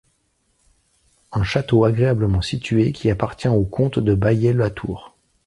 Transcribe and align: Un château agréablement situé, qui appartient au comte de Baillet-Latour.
Un 1.31 1.43
château 1.43 1.85
agréablement 1.85 2.41
situé, 2.41 2.91
qui 2.91 3.11
appartient 3.11 3.47
au 3.47 3.63
comte 3.65 3.99
de 3.99 4.15
Baillet-Latour. 4.15 5.15